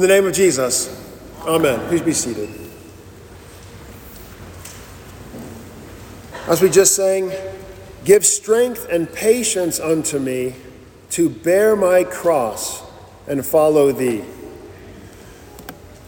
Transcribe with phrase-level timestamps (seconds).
[0.00, 0.88] In the name of Jesus,
[1.42, 1.86] amen.
[1.88, 2.48] Please be seated.
[6.48, 7.30] As we just sang,
[8.06, 10.54] give strength and patience unto me
[11.10, 12.82] to bear my cross
[13.26, 14.24] and follow thee.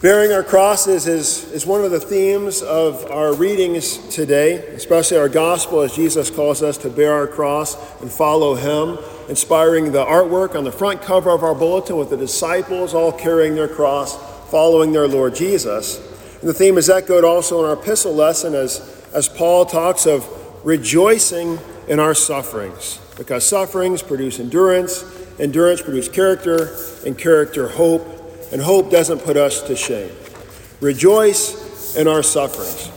[0.00, 5.28] Bearing our crosses is, is one of the themes of our readings today, especially our
[5.28, 8.96] gospel as Jesus calls us to bear our cross and follow him,
[9.28, 13.54] inspiring the artwork on the front cover of our bulletin with the disciples all carrying
[13.54, 14.16] their cross,
[14.50, 15.98] following their Lord Jesus.
[16.40, 20.28] And the theme is echoed also in our epistle lesson as, as Paul talks of
[20.64, 25.04] rejoicing in our sufferings, because sufferings produce endurance,
[25.38, 28.06] endurance produces character, and character hope
[28.52, 30.10] and hope doesn't put us to shame.
[30.80, 32.90] Rejoice in our sufferings.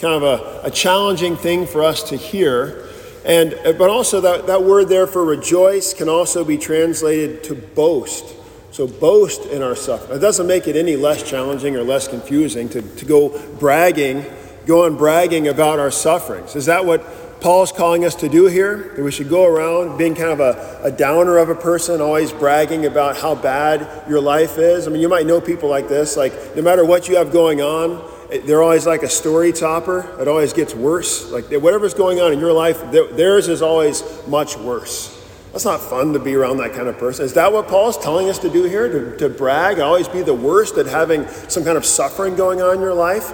[0.00, 2.88] Kind of a, a challenging thing for us to hear.
[3.24, 7.54] And, uh, but also, that, that word there for rejoice can also be translated to
[7.54, 8.34] boast.
[8.72, 10.16] So, boast in our suffering.
[10.16, 14.24] It doesn't make it any less challenging or less confusing to, to go bragging,
[14.66, 16.56] go on bragging about our sufferings.
[16.56, 17.04] Is that what
[17.42, 20.80] Paul's calling us to do here, that we should go around being kind of a,
[20.84, 24.86] a downer of a person, always bragging about how bad your life is.
[24.86, 27.60] I mean, you might know people like this, like no matter what you have going
[27.60, 28.00] on,
[28.40, 30.16] they're always like a story topper.
[30.20, 31.30] It always gets worse.
[31.30, 35.18] Like whatever's going on in your life, theirs is always much worse.
[35.52, 37.26] That's not fun to be around that kind of person.
[37.26, 38.88] Is that what Paul's telling us to do here?
[38.88, 42.76] To, to brag, always be the worst at having some kind of suffering going on
[42.76, 43.32] in your life?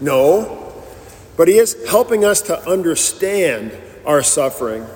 [0.00, 0.72] No.
[1.36, 4.86] But He is helping us to understand our suffering,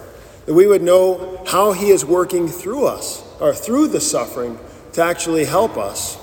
[0.47, 4.60] that we would know how He is working through us, or through the suffering,
[4.92, 6.19] to actually help us.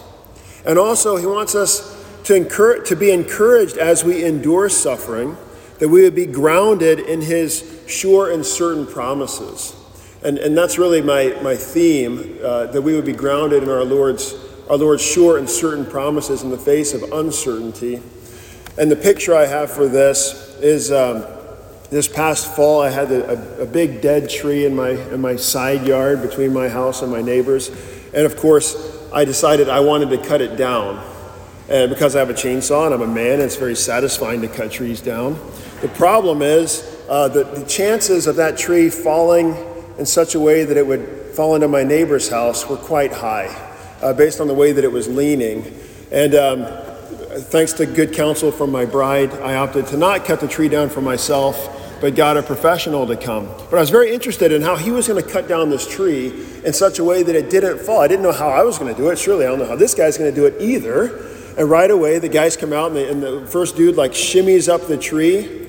[0.66, 5.38] And also, He wants us to, encourage, to be encouraged as we endure suffering,
[5.80, 9.76] that we would be grounded in His sure and certain promises.
[10.24, 13.84] And, and that's really my, my theme, uh, that we would be grounded in our
[13.84, 14.34] Lord's,
[14.70, 18.02] our Lord's sure and certain promises in the face of uncertainty.
[18.78, 21.26] And the picture I have for this is um,
[21.92, 25.86] this past fall, I had a, a, big dead tree in my, in my side
[25.86, 27.70] yard between my house and my neighbor's.
[28.14, 28.76] And of course,
[29.14, 31.15] I decided I wanted to cut it down.
[31.68, 34.72] And because I have a chainsaw and I'm a man, it's very satisfying to cut
[34.72, 35.40] trees down.
[35.82, 39.56] The problem is uh, that the chances of that tree falling
[39.98, 43.48] in such a way that it would fall into my neighbor's house were quite high,
[44.02, 45.66] uh, based on the way that it was leaning.
[46.12, 46.66] And um,
[47.50, 50.90] thanks to good counsel from my bride, I opted to not cut the tree down
[50.90, 53.48] for myself, but got a professional to come.
[53.70, 56.28] But I was very interested in how he was going to cut down this tree
[56.64, 58.02] in such a way that it didn't fall.
[58.02, 59.18] I didn't know how I was going to do it.
[59.18, 61.35] Surely I don't know how this guy's going to do it either.
[61.58, 64.68] And right away, the guys come out, and the, and the first dude like shimmies
[64.68, 65.68] up the tree,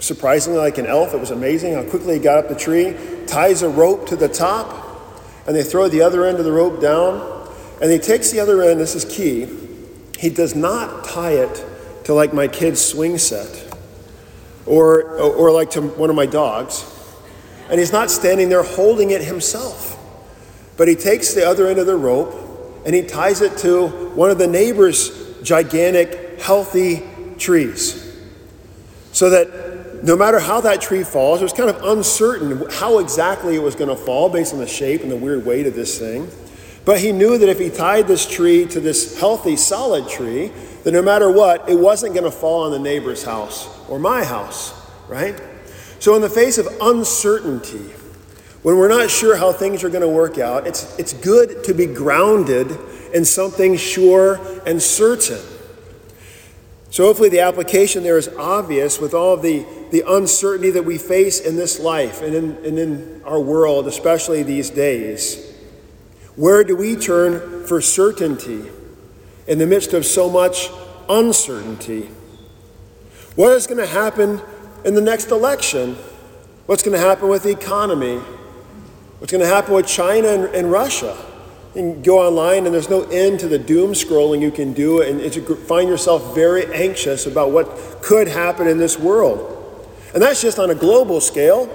[0.00, 1.14] surprisingly like an elf.
[1.14, 4.28] It was amazing how quickly he got up the tree, ties a rope to the
[4.28, 5.14] top,
[5.46, 7.48] and they throw the other end of the rope down.
[7.80, 9.48] And he takes the other end, this is key,
[10.18, 11.64] he does not tie it
[12.04, 13.72] to like my kid's swing set
[14.66, 16.84] or, or like to one of my dogs.
[17.68, 19.98] And he's not standing there holding it himself.
[20.76, 22.34] But he takes the other end of the rope
[22.84, 27.02] and he ties it to one of the neighbor's gigantic, healthy
[27.38, 27.98] trees.
[29.12, 33.54] So that no matter how that tree falls, it was kind of uncertain how exactly
[33.54, 35.98] it was going to fall based on the shape and the weird weight of this
[35.98, 36.28] thing.
[36.84, 40.50] But he knew that if he tied this tree to this healthy, solid tree,
[40.82, 44.24] that no matter what, it wasn't going to fall on the neighbor's house or my
[44.24, 44.74] house,
[45.08, 45.40] right?
[46.00, 47.92] So, in the face of uncertainty,
[48.62, 51.74] when we're not sure how things are going to work out, it's, it's good to
[51.74, 52.78] be grounded
[53.12, 55.40] in something sure and certain.
[56.90, 61.40] So, hopefully, the application there is obvious with all the, the uncertainty that we face
[61.40, 65.54] in this life and in, and in our world, especially these days.
[66.36, 68.70] Where do we turn for certainty
[69.46, 70.68] in the midst of so much
[71.08, 72.10] uncertainty?
[73.36, 74.40] What is going to happen
[74.84, 75.94] in the next election?
[76.66, 78.20] What's going to happen with the economy?
[79.22, 81.16] What's going to happen with China and, and Russia?
[81.76, 85.20] You go online and there's no end to the doom scrolling you can do and
[85.20, 87.68] you find yourself very anxious about what
[88.02, 89.48] could happen in this world.
[90.12, 91.66] And that's just on a global scale.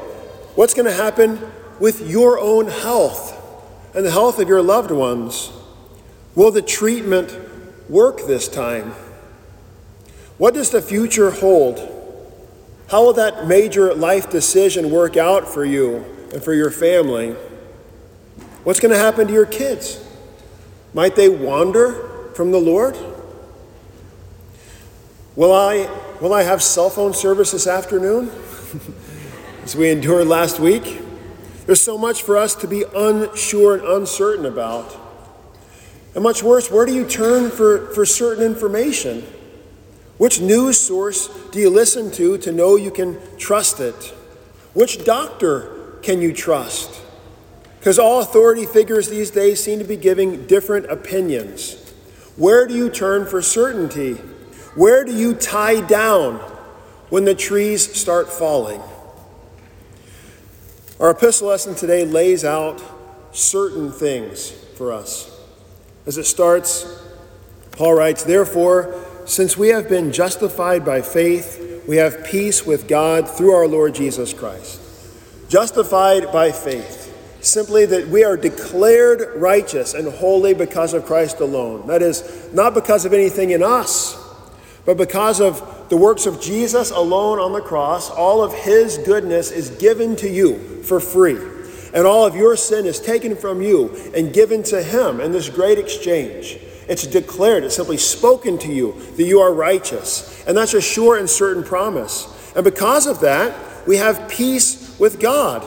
[0.56, 1.40] What's going to happen
[1.80, 3.36] with your own health?
[3.94, 5.50] and the health of your loved ones?
[6.36, 7.36] Will the treatment
[7.90, 8.92] work this time?
[10.38, 11.80] What does the future hold?
[12.90, 17.36] How will that major life decision work out for you and for your family?
[18.64, 20.04] What's going to happen to your kids?
[20.94, 22.98] Might they wander from the Lord?
[25.36, 25.90] Will I,
[26.20, 28.32] will I have cell phone service this afternoon?
[29.64, 31.02] As we endured last week?
[31.66, 34.96] There's so much for us to be unsure and uncertain about.
[36.16, 39.24] And much worse, where do you turn for, for certain information?
[40.18, 44.14] Which news source do you listen to to know you can trust it?
[44.74, 47.02] Which doctor can you trust?
[47.80, 51.76] Because all authority figures these days seem to be giving different opinions.
[52.36, 54.14] Where do you turn for certainty?
[54.76, 56.36] Where do you tie down
[57.10, 58.82] when the trees start falling?
[61.00, 62.82] Our epistle lesson today lays out
[63.32, 65.32] certain things for us.
[66.06, 67.02] As it starts,
[67.72, 73.30] Paul writes, Therefore, since we have been justified by faith, we have peace with God
[73.30, 74.82] through our Lord Jesus Christ.
[75.50, 77.06] Justified by faith,
[77.42, 81.88] simply that we are declared righteous and holy because of Christ alone.
[81.88, 84.18] That is, not because of anything in us,
[84.86, 89.52] but because of the works of Jesus alone on the cross, all of his goodness
[89.52, 91.38] is given to you for free.
[91.94, 95.50] And all of your sin is taken from you and given to him in this
[95.50, 96.60] great exchange.
[96.90, 100.46] It's declared, it's simply spoken to you that you are righteous.
[100.46, 102.28] And that's a sure and certain promise.
[102.56, 105.66] And because of that, we have peace with God.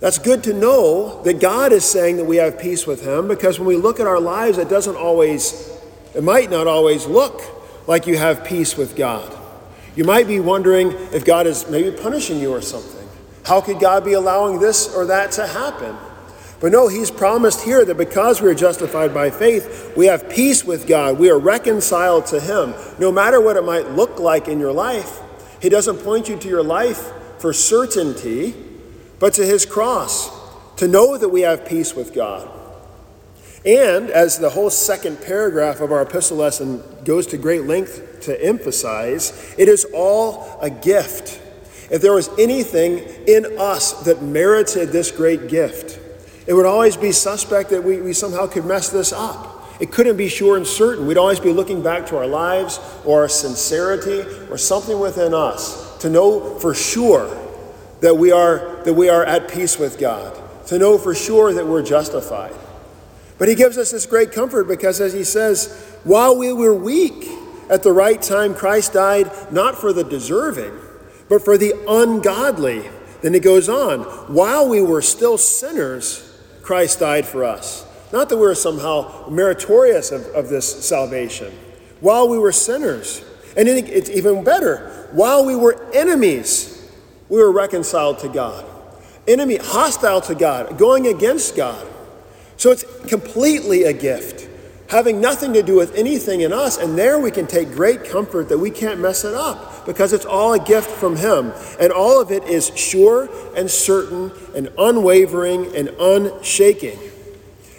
[0.00, 3.58] That's good to know that God is saying that we have peace with Him because
[3.58, 5.70] when we look at our lives, it doesn't always,
[6.14, 7.42] it might not always look
[7.86, 9.36] like you have peace with God.
[9.94, 13.06] You might be wondering if God is maybe punishing you or something.
[13.44, 15.96] How could God be allowing this or that to happen?
[16.60, 20.64] But no, He's promised here that because we are justified by faith, we have peace
[20.64, 21.18] with God.
[21.18, 22.74] We are reconciled to Him.
[22.98, 25.20] No matter what it might look like in your life,
[25.60, 28.54] He doesn't point you to your life for certainty,
[29.18, 30.30] but to His cross,
[30.76, 32.48] to know that we have peace with God.
[33.64, 38.44] And as the whole second paragraph of our epistle lesson goes to great length to
[38.44, 41.40] emphasize, it is all a gift.
[41.90, 45.98] If there was anything in us that merited this great gift,
[46.46, 49.66] it would always be suspect that we, we somehow could mess this up.
[49.80, 51.06] It couldn't be sure and certain.
[51.06, 54.20] We'd always be looking back to our lives or our sincerity
[54.50, 57.36] or something within us to know for sure
[58.00, 60.36] that we are, that we are at peace with God,
[60.66, 62.54] to know for sure that we're justified.
[63.38, 67.26] But he gives us this great comfort because, as he says, while we were weak,
[67.70, 70.76] at the right time, Christ died not for the deserving,
[71.28, 72.90] but for the ungodly.
[73.22, 74.00] Then he goes on,
[74.34, 77.86] while we were still sinners, Christ died for us.
[78.12, 81.52] Not that we we're somehow meritorious of, of this salvation.
[82.00, 83.24] While we were sinners,
[83.56, 86.88] and it's even better, while we were enemies,
[87.28, 88.66] we were reconciled to God.
[89.26, 91.86] Enemy, hostile to God, going against God.
[92.56, 94.48] So it's completely a gift,
[94.90, 96.76] having nothing to do with anything in us.
[96.76, 100.26] And there we can take great comfort that we can't mess it up because it's
[100.26, 101.52] all a gift from Him.
[101.80, 106.98] And all of it is sure and certain and unwavering and unshaking.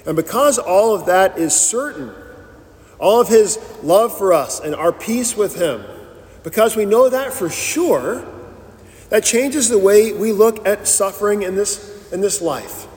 [0.06, 2.12] And because all of that is certain,
[2.98, 5.84] all of His love for us and our peace with Him,
[6.44, 8.26] because we know that for sure,
[9.10, 12.88] that changes the way we look at suffering in this, in this life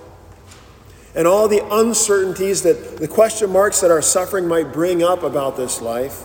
[1.14, 5.57] and all the uncertainties that the question marks that our suffering might bring up about
[5.57, 6.25] this life,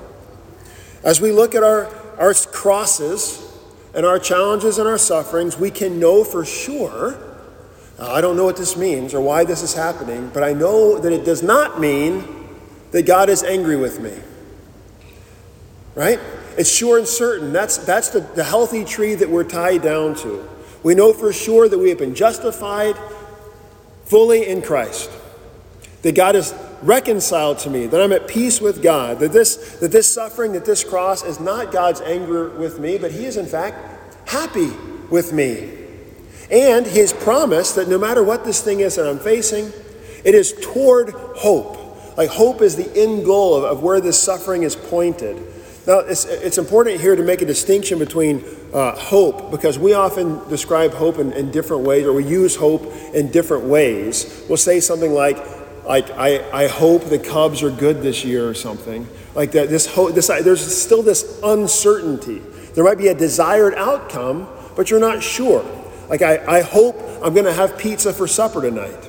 [1.04, 1.86] as we look at our,
[2.18, 3.46] our crosses
[3.94, 7.18] and our challenges and our sufferings, we can know for sure.
[8.00, 11.12] I don't know what this means or why this is happening, but I know that
[11.12, 12.24] it does not mean
[12.92, 14.14] that God is angry with me.
[15.96, 16.20] Right?
[16.60, 17.54] It's sure and certain.
[17.54, 20.46] That's, that's the, the healthy tree that we're tied down to.
[20.84, 22.98] We know for sure that we have been justified
[24.04, 25.10] fully in Christ.
[26.02, 29.94] That God is reconciled to me, that I'm at peace with God, that this, that
[29.94, 33.46] this suffering, that this cross is not God's anger with me, but He is in
[33.46, 34.72] fact happy
[35.10, 35.72] with me.
[36.52, 39.72] And He has promised that no matter what this thing is that I'm facing,
[40.26, 42.18] it is toward hope.
[42.18, 45.42] Like hope is the end goal of, of where this suffering is pointed.
[45.88, 48.44] Now, it's, it's important here to make a distinction between
[48.74, 52.86] uh, hope because we often describe hope in, in, different ways or we use hope
[53.14, 54.44] in different ways.
[54.48, 55.38] We'll say something like,
[55.86, 59.08] like I, I hope the Cubs are good this year or something.
[59.34, 62.40] Like that, this hope, this, there's still this uncertainty.
[62.76, 65.66] There might be a desired outcome, but you're not sure.
[66.10, 69.09] Like, I, I hope I'm going to have pizza for supper tonight.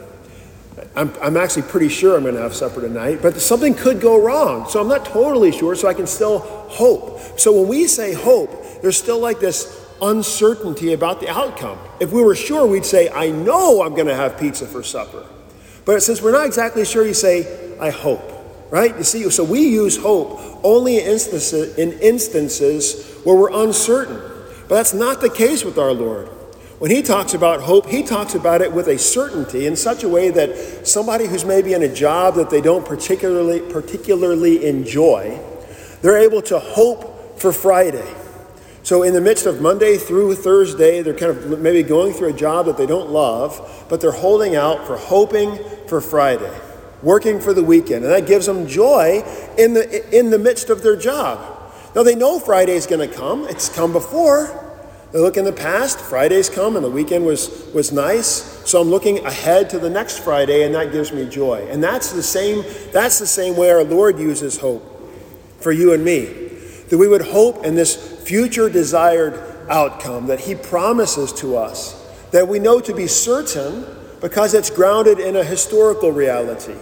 [0.97, 4.23] I'm, I'm actually pretty sure I'm going to have supper tonight, but something could go
[4.23, 4.69] wrong.
[4.69, 7.39] So I'm not totally sure, so I can still hope.
[7.39, 11.79] So when we say hope, there's still like this uncertainty about the outcome.
[12.01, 15.27] If we were sure, we'd say, I know I'm going to have pizza for supper.
[15.85, 18.23] But since we're not exactly sure, you say, I hope,
[18.71, 18.97] right?
[18.97, 24.21] You see, so we use hope only in instances, in instances where we're uncertain.
[24.69, 26.29] But that's not the case with our Lord.
[26.81, 30.09] When he talks about hope, he talks about it with a certainty in such a
[30.09, 35.39] way that somebody who's maybe in a job that they don't particularly, particularly enjoy,
[36.01, 38.11] they're able to hope for Friday.
[38.83, 42.33] So, in the midst of Monday through Thursday, they're kind of maybe going through a
[42.33, 46.59] job that they don't love, but they're holding out for hoping for Friday,
[47.03, 48.05] working for the weekend.
[48.05, 49.23] And that gives them joy
[49.59, 51.63] in the, in the midst of their job.
[51.95, 54.70] Now, they know Friday's going to come, it's come before.
[55.13, 58.61] They look in the past, Friday's come and the weekend was, was nice.
[58.69, 61.67] So I'm looking ahead to the next Friday and that gives me joy.
[61.69, 64.87] And that's the same, that's the same way our Lord uses hope
[65.59, 66.25] for you and me.
[66.91, 69.35] That we would hope in this future desired
[69.69, 71.97] outcome that He promises to us,
[72.31, 73.85] that we know to be certain
[74.21, 76.75] because it's grounded in a historical reality.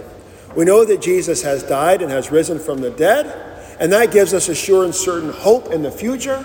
[0.54, 3.26] We know that Jesus has died and has risen from the dead,
[3.78, 6.44] and that gives us a sure and certain hope in the future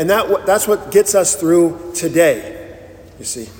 [0.00, 2.74] and that, that's what gets us through today,
[3.18, 3.50] you see.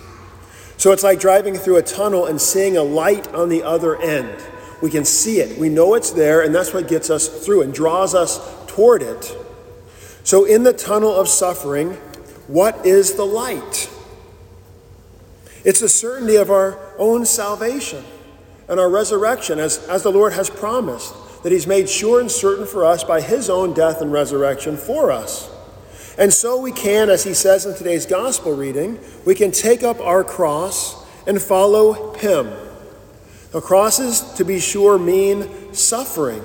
[0.79, 4.43] So it's like driving through a tunnel and seeing a light on the other end.
[4.81, 7.75] We can see it, we know it's there, and that's what gets us through and
[7.75, 9.37] draws us toward it.
[10.25, 11.91] So, in the tunnel of suffering,
[12.47, 13.91] what is the light?
[15.63, 18.03] It's the certainty of our own salvation
[18.67, 22.65] and our resurrection, as, as the Lord has promised, that He's made sure and certain
[22.65, 25.50] for us by His own death and resurrection for us.
[26.19, 30.01] And so we can, as he says in today's gospel reading, we can take up
[30.01, 32.51] our cross and follow him.
[33.53, 36.43] The crosses, to be sure, mean suffering.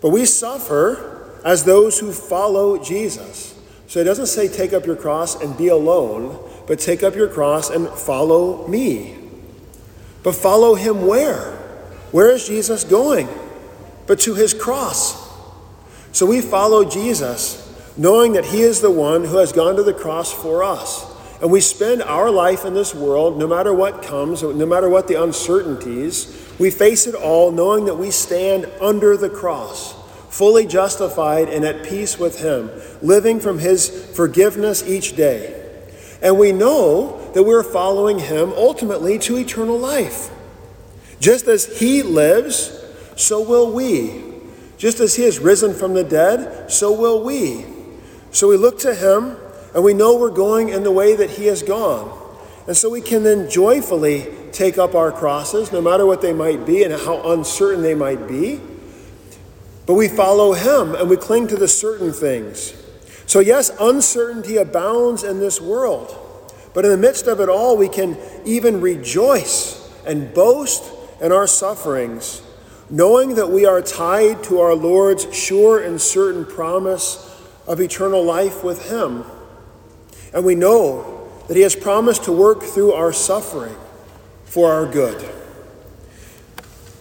[0.00, 3.54] But we suffer as those who follow Jesus.
[3.88, 7.28] So it doesn't say take up your cross and be alone, but take up your
[7.28, 9.16] cross and follow me.
[10.22, 11.52] But follow him where?
[12.10, 13.28] Where is Jesus going?
[14.06, 15.25] But to his cross.
[16.16, 17.62] So we follow Jesus,
[17.98, 21.04] knowing that He is the one who has gone to the cross for us.
[21.42, 25.08] And we spend our life in this world, no matter what comes, no matter what
[25.08, 29.92] the uncertainties, we face it all knowing that we stand under the cross,
[30.30, 32.70] fully justified and at peace with Him,
[33.02, 35.52] living from His forgiveness each day.
[36.22, 40.30] And we know that we're following Him ultimately to eternal life.
[41.20, 42.72] Just as He lives,
[43.16, 44.35] so will we.
[44.78, 47.64] Just as he has risen from the dead, so will we.
[48.30, 49.36] So we look to him
[49.74, 52.22] and we know we're going in the way that he has gone.
[52.66, 56.66] And so we can then joyfully take up our crosses, no matter what they might
[56.66, 58.60] be and how uncertain they might be.
[59.86, 62.74] But we follow him and we cling to the certain things.
[63.26, 66.16] So, yes, uncertainty abounds in this world.
[66.74, 71.46] But in the midst of it all, we can even rejoice and boast in our
[71.46, 72.42] sufferings
[72.90, 77.22] knowing that we are tied to our Lord's sure and certain promise
[77.66, 79.24] of eternal life with Him.
[80.32, 83.76] And we know that He has promised to work through our suffering
[84.44, 85.28] for our good.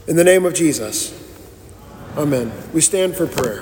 [0.08, 1.22] In the name of Jesus,
[2.18, 2.50] Amen.
[2.74, 3.62] We stand for prayer.